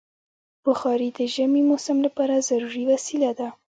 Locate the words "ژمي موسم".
1.33-1.97